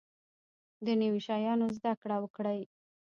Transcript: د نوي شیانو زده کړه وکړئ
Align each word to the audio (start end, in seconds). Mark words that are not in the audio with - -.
د 0.85 0.87
نوي 1.01 1.21
شیانو 1.27 1.65
زده 1.77 1.93
کړه 2.01 2.17
وکړئ 2.21 2.59